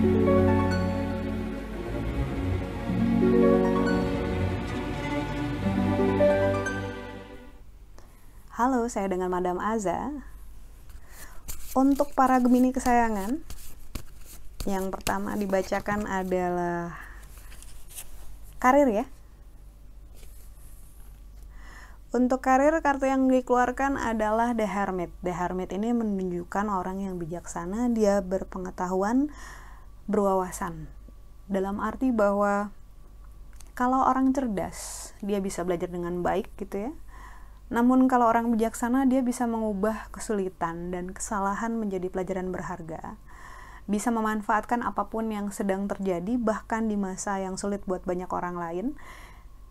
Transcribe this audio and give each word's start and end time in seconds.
Halo, 0.00 0.08
saya 8.88 9.12
dengan 9.12 9.28
Madam 9.28 9.60
Aza. 9.60 10.24
Untuk 11.76 12.16
para 12.16 12.40
Gemini 12.40 12.72
kesayangan, 12.72 13.44
yang 14.64 14.88
pertama 14.88 15.36
dibacakan 15.36 16.08
adalah 16.08 16.96
karir 18.56 18.88
ya. 18.88 19.04
Untuk 22.16 22.40
karir, 22.40 22.72
kartu 22.80 23.04
yang 23.04 23.28
dikeluarkan 23.28 24.00
adalah 24.00 24.56
The 24.56 24.64
Hermit. 24.64 25.12
The 25.20 25.36
Hermit 25.36 25.76
ini 25.76 25.92
menunjukkan 25.92 26.72
orang 26.72 27.04
yang 27.04 27.20
bijaksana, 27.20 27.92
dia 27.92 28.24
berpengetahuan, 28.24 29.28
berwawasan. 30.10 30.90
Dalam 31.46 31.78
arti 31.78 32.10
bahwa 32.10 32.74
kalau 33.78 34.02
orang 34.02 34.34
cerdas, 34.34 35.10
dia 35.22 35.38
bisa 35.38 35.62
belajar 35.62 35.86
dengan 35.86 36.26
baik 36.26 36.50
gitu 36.58 36.90
ya 36.90 36.92
namun 37.70 38.10
kalau 38.10 38.26
orang 38.26 38.50
bijaksana 38.50 39.06
dia 39.06 39.22
bisa 39.22 39.46
mengubah 39.46 40.10
kesulitan 40.10 40.90
dan 40.90 41.14
kesalahan 41.14 41.78
menjadi 41.78 42.10
pelajaran 42.10 42.50
berharga. 42.50 43.14
Bisa 43.86 44.10
memanfaatkan 44.10 44.82
apa 44.82 45.06
pun 45.06 45.30
yang 45.30 45.54
sedang 45.54 45.86
terjadi 45.86 46.34
bahkan 46.34 46.90
di 46.90 46.98
masa 46.98 47.38
yang 47.38 47.54
sulit 47.54 47.86
buat 47.86 48.02
banyak 48.02 48.26
orang 48.26 48.58
lain. 48.58 48.86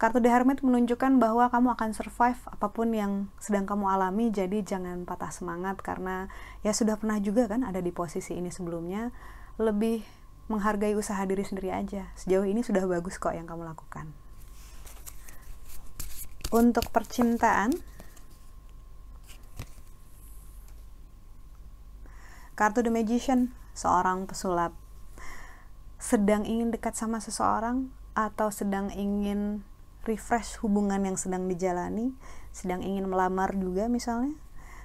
Kartu 0.00 0.18
The 0.24 0.32
Hermit 0.32 0.64
menunjukkan 0.64 1.20
bahwa 1.20 1.52
kamu 1.52 1.78
akan 1.78 1.90
survive 1.94 2.40
apa 2.48 2.72
pun 2.72 2.90
yang 2.96 3.28
sedang 3.38 3.68
kamu 3.68 3.86
alami, 3.86 4.32
jadi 4.34 4.64
jangan 4.64 5.04
patah 5.06 5.30
semangat 5.30 5.78
karena 5.78 6.26
ya 6.66 6.74
sudah 6.74 6.98
pernah 6.98 7.22
juga 7.22 7.46
kan 7.46 7.62
ada 7.62 7.78
di 7.78 7.92
posisi 7.92 8.34
ini 8.34 8.48
sebelumnya. 8.48 9.12
Lebih 9.60 10.21
menghargai 10.50 10.96
usaha 10.98 11.20
diri 11.22 11.44
sendiri 11.46 11.70
aja. 11.70 12.10
Sejauh 12.18 12.46
ini 12.46 12.64
sudah 12.64 12.82
bagus 12.86 13.18
kok 13.18 13.34
yang 13.34 13.46
kamu 13.46 13.66
lakukan. 13.66 14.10
Untuk 16.52 16.88
percintaan, 16.92 17.72
kartu 22.52 22.84
The 22.84 22.92
Magician, 22.92 23.56
seorang 23.72 24.28
pesulap 24.28 24.76
sedang 26.02 26.44
ingin 26.44 26.74
dekat 26.74 26.98
sama 26.98 27.22
seseorang 27.22 27.88
atau 28.12 28.52
sedang 28.52 28.92
ingin 28.92 29.64
refresh 30.04 30.58
hubungan 30.60 31.06
yang 31.06 31.16
sedang 31.16 31.46
dijalani, 31.46 32.12
sedang 32.50 32.82
ingin 32.84 33.08
melamar 33.08 33.54
juga 33.56 33.86
misalnya. 33.88 34.36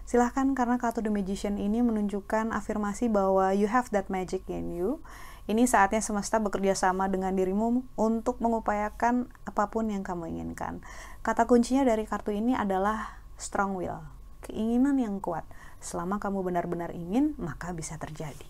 Silahkan 0.07 0.55
karena 0.55 0.79
kartu 0.79 1.03
The 1.03 1.11
Magician 1.11 1.59
ini 1.59 1.83
menunjukkan 1.83 2.55
afirmasi 2.55 3.11
bahwa 3.11 3.51
you 3.51 3.67
have 3.67 3.91
that 3.91 4.07
magic 4.07 4.47
in 4.47 4.71
you 4.71 5.03
ini 5.47 5.63
saatnya 5.63 6.03
semesta 6.03 6.43
bekerja 6.43 6.75
sama 6.75 7.07
dengan 7.07 7.31
dirimu 7.31 7.87
untuk 7.95 8.43
mengupayakan 8.43 9.31
apa 9.47 9.71
pun 9.71 9.87
yang 9.87 10.03
kamu 10.03 10.27
inginkan. 10.35 10.83
Kata 11.23 11.47
kuncinya 11.47 11.87
dari 11.87 12.03
kartu 12.03 12.35
ini 12.35 12.51
adalah 12.51 13.23
strong 13.39 13.79
will, 13.79 14.03
keinginan 14.43 14.99
yang 14.99 15.23
kuat. 15.23 15.47
Selama 15.79 16.19
kamu 16.19 16.43
benar-benar 16.43 16.91
ingin, 16.91 17.31
maka 17.39 17.71
bisa 17.71 17.95
terjadi. 17.95 18.43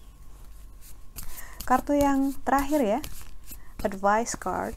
Kartu 1.69 1.93
yang 1.93 2.33
terakhir 2.41 2.81
ya, 2.81 2.99
advice 3.85 4.33
card. 4.33 4.73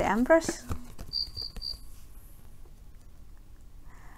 The 0.00 0.08
Empress. 0.08 0.64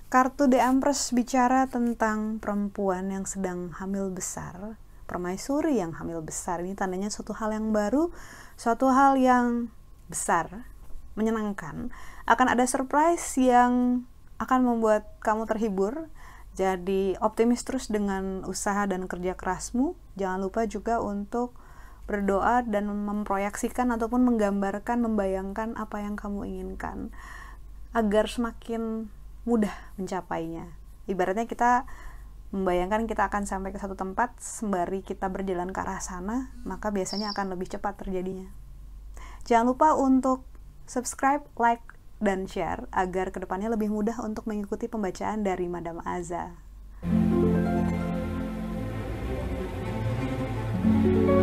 Kartu 0.06 0.46
The 0.46 0.62
Empress 0.62 1.10
bicara 1.10 1.66
tentang 1.66 2.38
perempuan 2.38 3.10
yang 3.10 3.26
sedang 3.26 3.74
hamil 3.74 4.14
besar 4.14 4.78
permaisuri 5.04 5.80
yang 5.80 5.96
hamil 5.96 6.24
besar. 6.24 6.60
Ini 6.60 6.76
tandanya 6.76 7.12
suatu 7.12 7.36
hal 7.36 7.52
yang 7.52 7.70
baru 7.70 8.12
suatu 8.54 8.90
hal 8.90 9.18
yang 9.18 9.72
besar 10.06 10.66
menyenangkan. 11.14 11.90
Akan 12.26 12.46
ada 12.50 12.66
surprise 12.66 13.38
yang 13.38 14.04
akan 14.38 14.60
membuat 14.66 15.18
kamu 15.22 15.46
terhibur. 15.46 16.10
Jadi 16.54 17.18
optimis 17.18 17.66
terus 17.66 17.90
dengan 17.90 18.46
usaha 18.46 18.86
dan 18.86 19.10
kerja 19.10 19.34
kerasmu. 19.34 19.98
Jangan 20.14 20.38
lupa 20.38 20.66
juga 20.70 21.02
untuk 21.02 21.58
berdoa 22.04 22.62
dan 22.62 22.86
memproyeksikan 22.86 23.90
ataupun 23.96 24.22
menggambarkan 24.28 25.02
membayangkan 25.02 25.74
apa 25.74 26.04
yang 26.04 26.20
kamu 26.20 26.44
inginkan 26.44 27.08
agar 27.96 28.28
semakin 28.28 29.08
mudah 29.48 29.72
mencapainya. 29.96 30.68
Ibaratnya 31.08 31.48
kita 31.48 31.88
membayangkan 32.54 33.10
kita 33.10 33.26
akan 33.26 33.50
sampai 33.50 33.74
ke 33.74 33.82
satu 33.82 33.98
tempat 33.98 34.38
sembari 34.38 35.02
kita 35.02 35.26
berjalan 35.26 35.74
ke 35.74 35.82
arah 35.82 35.98
sana, 35.98 36.54
maka 36.62 36.94
biasanya 36.94 37.34
akan 37.34 37.58
lebih 37.58 37.66
cepat 37.66 37.98
terjadinya. 37.98 38.46
Jangan 39.42 39.74
lupa 39.74 39.98
untuk 39.98 40.46
subscribe, 40.86 41.42
like, 41.58 41.82
dan 42.22 42.46
share 42.46 42.86
agar 42.94 43.34
ke 43.34 43.42
depannya 43.42 43.74
lebih 43.74 43.90
mudah 43.90 44.22
untuk 44.22 44.46
mengikuti 44.46 44.86
pembacaan 44.86 45.42
dari 45.42 45.66
Madam 45.66 45.98
Aza. 46.06 46.62
thank 50.84 51.28
you 51.28 51.33